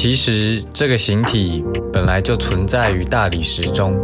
[0.00, 3.98] 其实这个形体本来就存在于大理石中，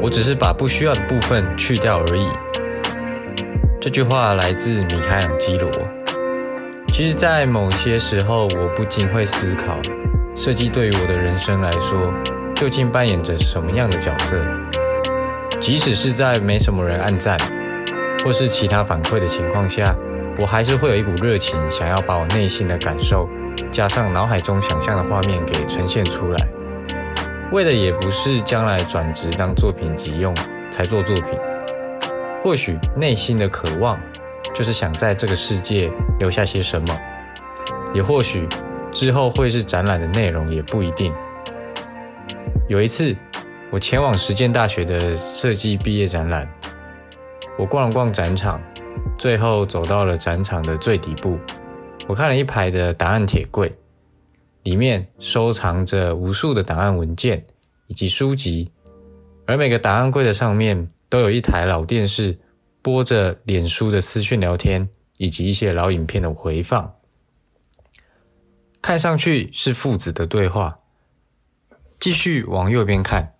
[0.00, 2.28] 我只是把不需要的部分去掉而已。
[3.80, 5.68] 这句话来自米开朗基罗。
[6.92, 9.76] 其实，在某些时候，我不禁会思考，
[10.36, 12.14] 设计对于我的人生来说，
[12.54, 14.46] 究竟扮演着什么样的角色？
[15.60, 17.36] 即使是在没什么人按赞，
[18.24, 19.92] 或是其他反馈的情况下，
[20.38, 23.28] 我还是会有一股热情，想要把我内心的感受。
[23.70, 26.48] 加上脑海中想象的画面给呈现出来，
[27.52, 30.34] 为的也不是将来转职当作品集用
[30.70, 31.38] 才做作品，
[32.42, 34.00] 或许内心的渴望
[34.52, 36.98] 就是想在这个世界留下些什么，
[37.94, 38.48] 也或许
[38.90, 41.14] 之后会是展览的内容，也不一定。
[42.68, 43.14] 有一次，
[43.70, 46.50] 我前往实践大学的设计毕业展览，
[47.56, 48.60] 我逛了逛展场，
[49.16, 51.38] 最后走到了展场的最底部。
[52.10, 53.72] 我看了一排的档案铁柜，
[54.64, 57.44] 里面收藏着无数的档案文件
[57.86, 58.72] 以及书籍，
[59.46, 62.40] 而每个档案柜的上面都有一台老电视，
[62.82, 66.96] 播着脸书的私讯聊天以及一些老影片的回放，
[68.82, 70.80] 看上去是父子的对话。
[72.00, 73.34] 继续往右边看，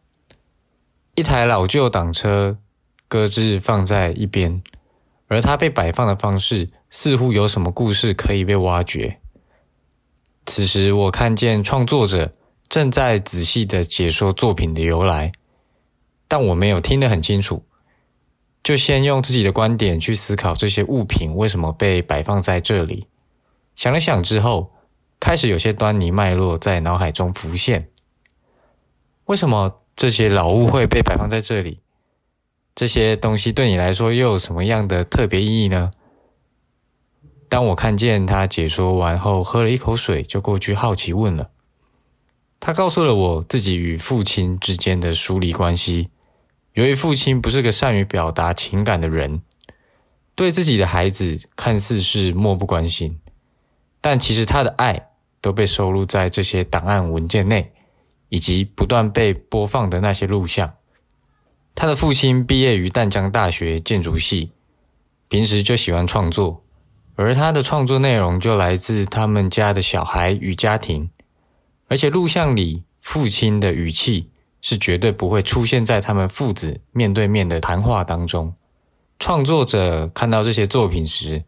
[1.16, 2.58] 一台老旧挡车
[3.08, 4.62] 搁置放在一边，
[5.30, 6.68] 而它被摆放的方式。
[6.92, 9.20] 似乎有什么故事可以被挖掘。
[10.44, 12.34] 此时，我看见创作者
[12.68, 15.30] 正在仔细的解说作品的由来，
[16.26, 17.64] 但我没有听得很清楚，
[18.64, 23.06] 就先用自己的观点去思考这些物品为什么被摆放在这里。
[23.76, 24.72] 想了想之后，
[25.20, 27.88] 开始有些端倪脉络在脑海中浮现。
[29.26, 31.78] 为什么这些老物会被摆放在这里？
[32.74, 35.90] 这些东西对你来说又有什么样的特别意义呢？
[37.48, 41.50] 当我看见他解说完后，喝了一口水，就过去好奇问了。
[42.60, 46.10] 他告诉了我自己与父亲之间的疏离关系。
[46.74, 49.42] 由于父亲不是个善于表达情感的人，
[50.34, 53.18] 对自己的孩子看似是漠不关心，
[54.00, 55.08] 但其实他的爱
[55.40, 57.72] 都被收录在这些档案文件内，
[58.28, 60.72] 以及不断被播放的那些录像。
[61.74, 64.52] 他的父亲毕业于淡江大学建筑系，
[65.28, 66.62] 平时就喜欢创作。
[67.16, 71.10] 而他的创作内容就来自他们家的小孩与家庭，
[71.88, 74.30] 而且录像里父亲的语气
[74.62, 78.54] 是绝对不会出现在他们父子面对面的谈话当中。
[79.18, 81.44] 创作者看到这些作品时，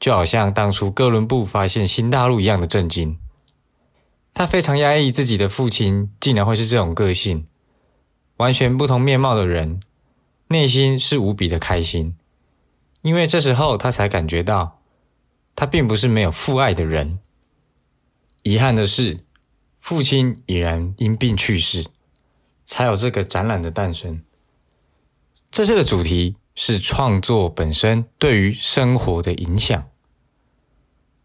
[0.00, 3.16] 就好像当初哥伦布发现新大陆一样的震惊。
[4.34, 7.46] 他非常压抑自己的父亲竟然会是这种个性，
[8.38, 9.80] 完全不同面貌的人，
[10.48, 12.16] 内心是无比的开心，
[13.02, 14.74] 因为这时候他才感觉到。
[15.60, 17.18] 他并不是没有父爱的人。
[18.44, 19.24] 遗憾的是，
[19.80, 21.86] 父亲已然因病去世，
[22.64, 24.22] 才有这个展览的诞生。
[25.50, 29.88] 这次的主题是创作本身对于生活的影响。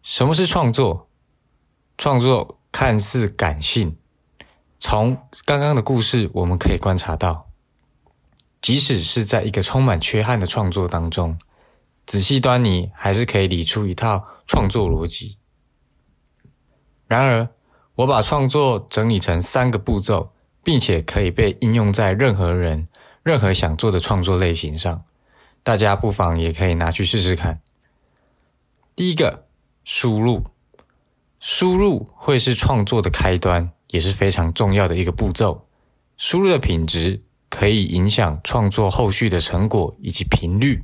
[0.01, 1.07] 什么是创作？
[1.95, 3.97] 创作看似感性，
[4.85, 7.47] 从刚刚的故事我们可以观察到，
[8.61, 11.39] 即使是在一个充满缺憾的创作当中。
[12.05, 15.37] 仔细端倪，还是可以理出一套创作逻辑。
[17.07, 17.47] 然而，
[17.95, 20.33] 我把创作整理成三个步骤，
[20.65, 22.89] 并且可以被应用在任何人、
[23.23, 25.05] 任何想做的创作类型上。
[25.63, 27.61] 大家不妨也可以拿去试试看。
[28.97, 29.45] 第一个，
[29.85, 30.43] 输入。
[31.39, 35.67] 输入会是创作的开端，也是非常重要的一个步骤。
[36.17, 40.83] 输入的品质可以影响创作后续的成果以及频率。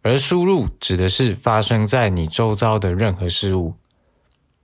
[0.00, 3.74] 而输入指的是发生在你周遭的任何事物，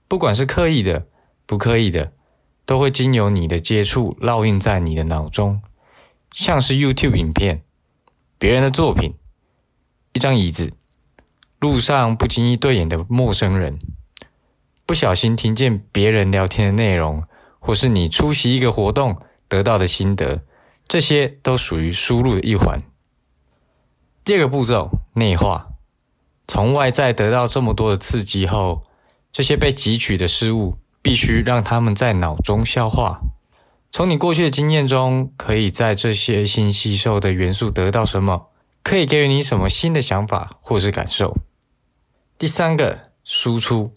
[0.07, 1.05] 不管是刻意的、
[1.45, 2.11] 不刻意的，
[2.65, 5.61] 都会经由你的接触烙印在你的脑中。
[6.31, 7.63] 像是 YouTube 影片、
[8.39, 9.13] 别人的作品、
[10.13, 10.73] 一张椅子、
[11.59, 13.77] 路上不经意对眼的陌生人、
[14.87, 17.23] 不小心听见别人聊天的内容，
[17.59, 20.43] 或是你出席一个活动得到的心得，
[20.87, 22.79] 这些都属于输入的一环。
[24.23, 25.67] 第二个步骤，内化。
[26.47, 28.83] 从外在得到这么多的刺激后，
[29.31, 33.19] 这些被汲取的事物必须让他们在脑中消化。
[33.91, 38.49] 从你过去的经验中，可以在这些新吸收的元素得到什么？
[38.83, 41.35] 可以给予你什么新的想法或是感受？
[42.37, 43.93] 第三个，输出。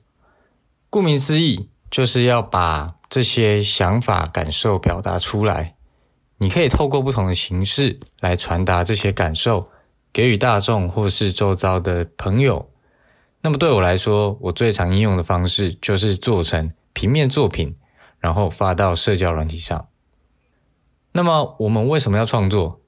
[0.89, 5.75] 顾名思义，就是要把这些想法、感受表达出来。
[6.38, 9.69] 你可以透过不同的形式来传达这些感受。
[10.12, 12.69] 给予大众或是周遭的朋友，
[13.42, 17.76] 那么对我来说，我最常应用的方式就是做成平面作品，
[18.19, 19.87] 然后发到社交软体上。
[21.12, 22.81] 那么，我们为什么要创作？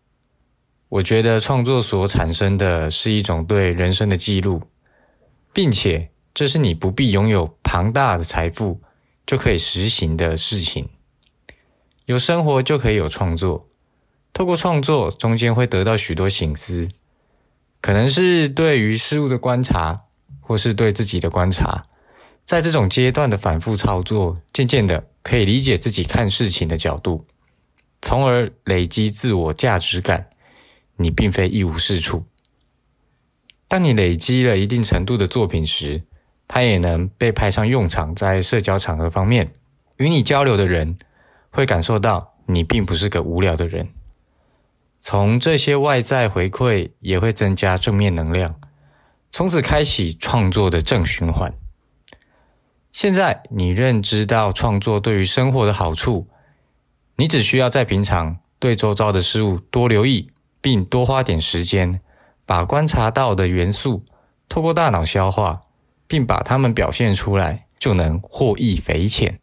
[0.88, 4.60] 我觉得创作所产生的是一种对人生的记录，
[5.52, 8.80] 并且这是你不必拥有庞大的财富
[9.26, 10.88] 就可以实行的事情。
[12.06, 13.68] 有生活就可以有创作，
[14.32, 16.88] 透过创作中间会得到许多醒思，
[17.80, 19.96] 可能是对于事物的观察，
[20.40, 21.82] 或是对自己的观察。
[22.44, 27.24] 在这种阶段的反复操作，渐渐的可以理解自己看事情的角度。
[28.02, 30.28] 从而累积自我价值感，
[30.96, 32.24] 你并非一无是处。
[33.68, 36.02] 当你累积了一定程度的作品时，
[36.46, 38.14] 它也能被派上用场。
[38.14, 39.52] 在社交场合方面，
[39.96, 40.98] 与你交流的人
[41.50, 43.88] 会感受到你并不是个无聊的人。
[44.98, 48.54] 从这些外在回馈也会增加正面能量，
[49.30, 51.52] 从此开启创作的正循环。
[52.92, 56.28] 现在你认知到创作对于生活的好处。
[57.16, 62.00] 你只需要在平常对周遭的事物多留意，并多花点时间，
[62.46, 64.04] 把观察到的元素
[64.48, 65.62] 透过大脑消化，
[66.12, 69.40] 并把它们表现出来，就能获益匪浅。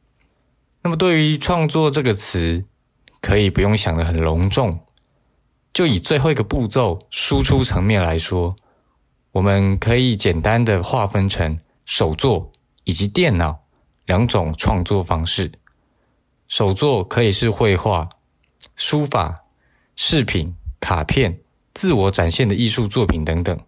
[0.84, 2.64] 那么，对于创作这个词，
[3.20, 4.82] 可以不用想得很隆重，
[5.74, 8.56] 就以最后一个步骤输出层面来说，
[9.32, 12.52] 我们可以简单的划分成手作
[12.84, 13.62] 以及电脑
[14.06, 15.52] 两种创作方式。
[16.48, 18.08] 手作可以是绘画、
[18.76, 19.34] 书法、
[19.96, 21.40] 饰品、卡片、
[21.74, 23.60] 自我展现的艺术作品等等。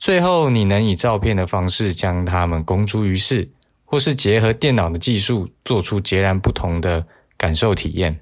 [0.00, 3.50] 最后，你能以照片的方式将它们公诸于世，
[3.84, 7.06] 或是结合电脑的技术，做出截然不同的
[7.36, 8.20] 感受体验。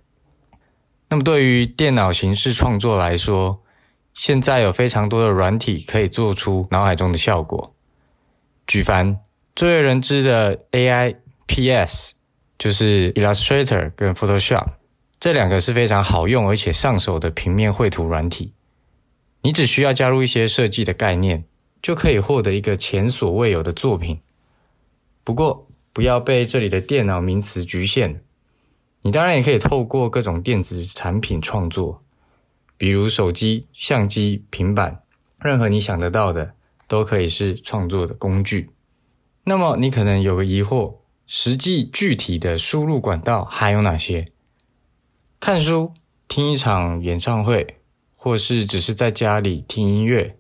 [1.09, 3.63] 那么，对于电脑形式创作来说，
[4.13, 7.73] 现在有非常多的软体可以做出脑海中的效果。
[8.67, 9.21] 举凡
[9.55, 11.15] 最为人知的 AI
[11.47, 12.13] PS。
[12.59, 14.67] 就是 Illustrator 跟 Photoshop
[15.21, 18.53] 这两个是非常好用而且上手的平面绘图软体。
[19.43, 21.45] 你只需要加入一些设计的概念，
[21.83, 24.21] 就可以获得一个前所未有的作品。
[25.25, 28.23] 不过，不要被这里的电脑名词局限。
[29.03, 32.03] 你当然也可以透过各种电子产品创作，
[32.77, 35.03] 比如手机、相机、平板，
[35.41, 36.55] 任何你想得到的
[36.87, 38.71] 都可以是创作的工具。
[39.45, 40.97] 那么，你可能有个疑惑。
[41.31, 44.33] 实际具体的输入管道还有哪些？
[45.39, 45.93] 看书、
[46.27, 47.77] 听一场演唱会，
[48.17, 50.38] 或是只是在家里听音乐，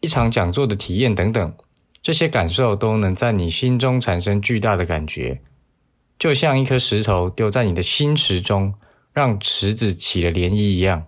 [0.00, 1.54] 一场讲座的体验等等，
[2.02, 5.42] 这些感受都能在你心中产生巨大的感觉，
[6.18, 8.74] 就像一颗石头丢在你的心池中，
[9.12, 11.06] 让池子起了涟漪一样。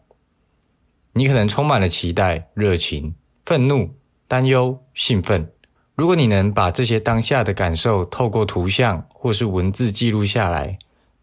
[1.14, 3.94] 你可能充满了期待、热情、愤怒、
[4.28, 5.50] 担忧、兴奋。
[5.94, 10.78] 如果你能把这些当下的感受透过图像或是文字记录下来，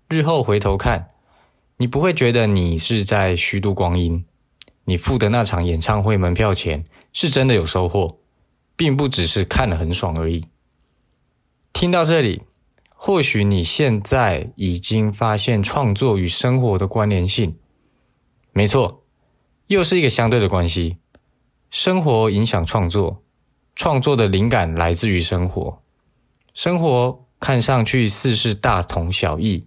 [0.08, 1.08] 日后回头看，
[1.78, 4.26] 你不会觉得你是在虚度光阴。
[4.86, 8.20] 你付的那场演唱会门票钱是真的有收获，
[8.76, 10.46] 并不只是看了很爽而已。
[11.74, 12.44] 听到这里，
[12.90, 17.58] 或许你现在已经发现创作与生活的关联性。
[18.52, 19.04] 没错，
[19.68, 20.98] 又是一个相对的关系，
[21.70, 23.24] 生活影响创作。
[23.76, 25.82] 创作的灵感来自于生活，
[26.54, 29.66] 生活看上去似是大同小异，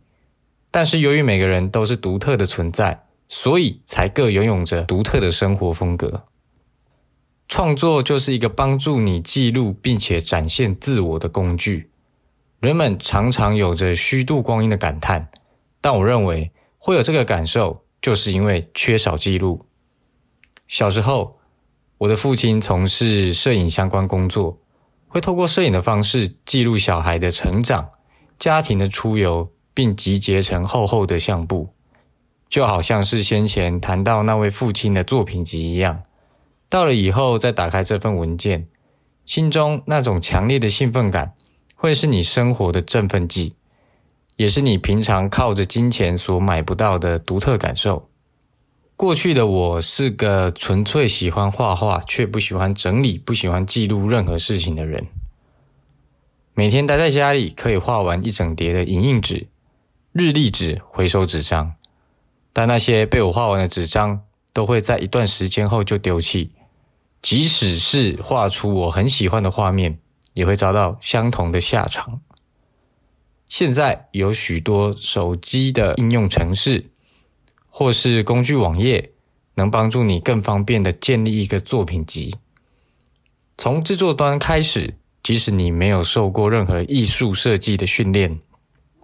[0.70, 6.24] 但是由于每个人都是独特的存在，所以才各拥有着独特的生活风格。
[7.54, 11.90] 创作就是一个帮助你记录并且展现自我的工具。
[12.60, 15.28] 人们常常有着虚度光阴的感叹，
[15.78, 19.66] 但我认为会有这个感受，就是因为缺少记录。
[20.66, 21.36] 小时候。
[21.98, 24.58] 我的父亲从事摄影相关工作，
[25.06, 27.90] 会透过摄影的方式记录小孩的成长、
[28.38, 31.74] 家庭的出游，并集结成厚厚的相簿，
[32.48, 36.02] 就好像是先前谈到那位父亲的作品集一样。
[36.72, 38.66] 到了以后再打开这份文件，
[39.26, 41.34] 心中那种强烈的兴奋感，
[41.74, 43.56] 会是你生活的振奋剂，
[44.36, 48.08] 也是你平常靠着金钱所买不到的独特感受。
[48.96, 55.06] 过去的我是个纯粹喜欢画画，却不喜欢整理、不喜欢记录任何事情的人。
[56.54, 59.46] 每天待在家里，可以画完一整叠的影印纸、
[60.12, 61.74] 日历纸、回收纸张，
[62.50, 64.22] 但那些被我画完的纸张，
[64.54, 66.52] 都会在一段时间后就丢弃。
[67.22, 69.98] 即使是画出我很喜欢的画面，
[70.34, 72.20] 也会遭到相同的下场。
[73.48, 76.90] 现在有许多手机的应用程式。
[77.74, 79.12] 或是工具网页，
[79.54, 82.36] 能帮助你更方便的建立一个作品集。
[83.56, 88.38] 从制作端开始，即使你没有受过任何艺术设计的训练，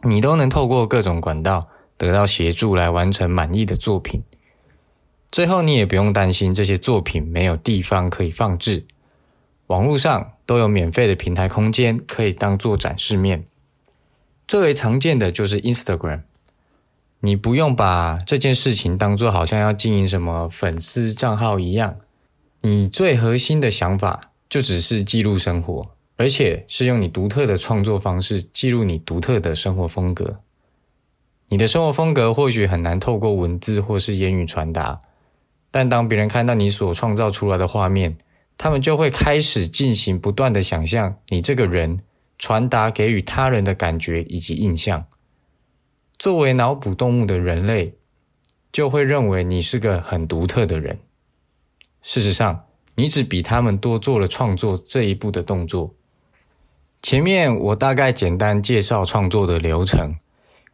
[0.03, 4.23] 你都能透过各种管道得到协助来完成满意的作品。
[5.31, 8.87] 最后，你也不用担心这些作品没有地方可以放置，
[9.67, 13.45] 网络上都有免费的平台空间可以当做展示面。
[14.47, 16.23] 最为常见的就是 Instagram，
[17.21, 21.97] 你不用把这件事情当做好像要经营什么粉丝账号一样，
[22.63, 30.41] 你最核心的想法就只是记录生活，而且是用你独特的创作方式记录你独特的生活风格。
[31.51, 34.99] 你的生活风格或许很难透过文字或是言语传达。
[35.71, 38.17] 但当别人看到你所创造出来的画面，
[38.57, 42.01] 他们就会开始进行不断的想象你这个人，
[42.39, 45.07] 传达给予他人的感觉以及印象。
[46.19, 47.95] 作为脑补动物的人类，
[48.73, 50.99] 就会认为你是个很独特的人。
[52.03, 52.65] 事实上，
[52.97, 55.95] 你只比他们多做了创作这一步的动作。
[57.01, 60.17] 前面我大概简单介绍创作的流程，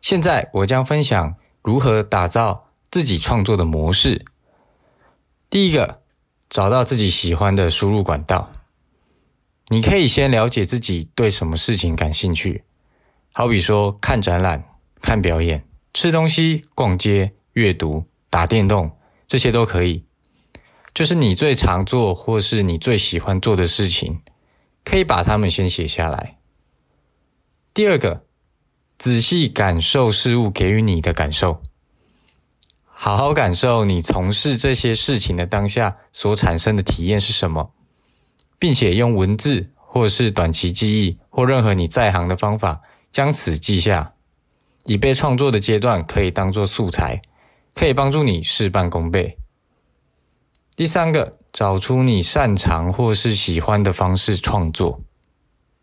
[0.00, 4.24] 现在我将分享如何打造自己创作的模式。
[5.54, 6.02] 第一个，
[6.50, 8.50] 找到自己喜欢的输入管道。
[9.68, 12.64] 你可以先了解自己对什么事情感兴趣，
[13.32, 14.64] 好比说看展览、
[15.00, 20.04] 看表演、吃东西、逛街、阅读、打电动，这些都可以。
[20.92, 24.22] 就是你最常做或是你最喜欢做的事情，
[24.82, 26.38] 可以把它们先写下来。
[27.72, 28.24] 第二个，
[28.98, 31.62] 仔细感受事物给予你的感受。
[32.96, 37.72] 好好感受你从事这些事情的当下所产生的体验是什么，
[38.58, 42.80] 并且用文字或是短期记忆或任何你在行的方法
[43.12, 44.14] 将此记下，
[44.84, 47.20] 以备创作的阶段可以当做素材，
[47.74, 49.36] 可以帮助你事半功倍。
[50.74, 55.02] 第三个，找出你擅长或是喜欢的方式创作，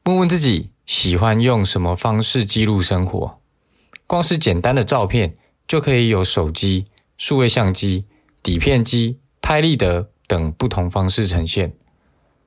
[0.05, 3.39] 问问自己喜欢用什么方式记录生活。
[4.07, 5.37] 光是简单的照片
[5.67, 6.87] 就可以有手机。
[7.21, 8.05] 数位相机、
[8.41, 11.71] 底片机、拍立得等不同方式呈现，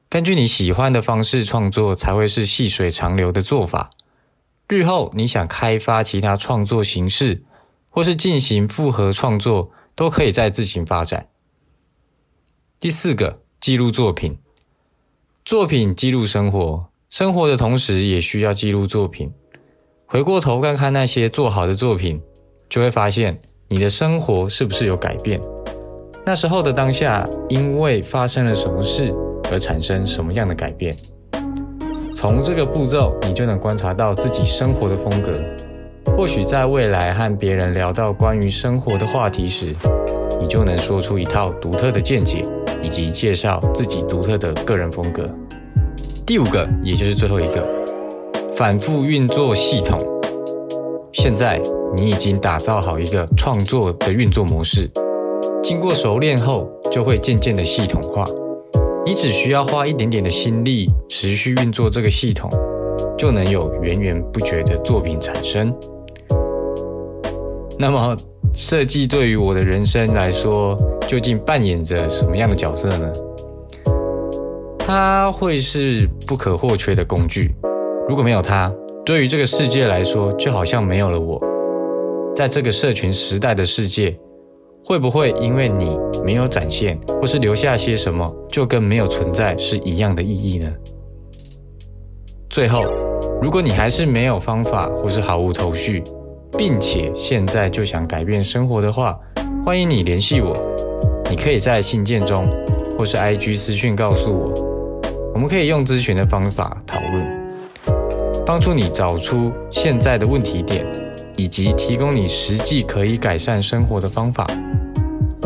[0.09, 3.91] 根据你喜欢的方式创作，才会是细水长流的做法。
[4.67, 7.45] 日后你想开发其他创作形式，
[7.89, 11.29] 或是进行复合创作，都可以再自行发展。
[12.81, 14.39] 第四个，记录作品。
[15.45, 19.33] 作品记录生活，生活的同时也需要记录作品。
[20.05, 22.21] 回过头看看那些做好的作品，
[22.69, 23.41] 就会发现。
[23.75, 25.41] 你的生活是不是有改变？
[26.25, 29.13] 那时候的当下，因为发生了什么事
[29.51, 30.95] 而产生什么样的改变？
[32.15, 35.33] 从这个步骤，你就能观察到自己生活的风格。
[36.17, 39.75] 或许在未来和别人聊到关于生活的话题时，
[40.41, 42.45] 你就能说出一套独特的见解，
[42.81, 45.25] 以及介绍自己独特的个人风格。
[46.25, 47.67] 第五个，也就是最后一个，
[48.57, 50.14] 反复运作系统。
[51.25, 51.59] 现在。
[51.97, 54.91] 你已经打造好一个创作的运作模式，
[55.63, 58.25] 经过熟练后，就会渐渐的系统化。
[59.07, 62.51] 你只需要花一点点的心力，持续运作这个系统，
[63.17, 65.75] 就能有源源不绝的作品产生。
[67.79, 68.15] 那么，
[68.53, 70.77] 设计对于我的人生来说，
[71.09, 73.11] 究竟扮演着什么样的角色呢？
[74.79, 77.55] 它会是不可或缺的工具。
[78.07, 78.71] 如果没有它，
[79.05, 81.39] 对于这个世界来说，就好像没有了我。
[82.35, 84.19] 在这个社群时代的世界，
[84.83, 85.91] 会不会因为你
[86.25, 90.73] 没有展现，或是留下些什么，就跟没有存在是一样的意义呢？
[92.49, 92.83] 最后，
[93.43, 96.03] 如果你还是没有方法，或是毫无头绪，
[96.57, 99.21] 并且现在就想改变生活的话，
[99.67, 100.51] 欢迎你联系我。
[101.29, 102.49] 你可以在信件中，
[102.97, 104.55] 或是 IG 私讯告诉我，
[105.35, 106.99] 我们可以用咨询的方法讨，
[108.47, 110.85] 帮助你找出现在的问题点。
[111.37, 114.47] 以及提供你实际可以改善生活的方法，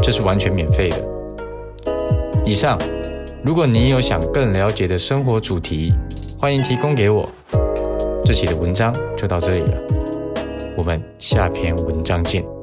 [0.02, 0.98] 这是完全免费的。
[2.44, 2.78] 以上，
[3.42, 5.94] 如果你有想更了解的生活主题，
[6.38, 7.26] 欢迎提供给我。
[8.22, 9.78] 这期的文章就到这里了，
[10.76, 12.57] 我们下篇文章见。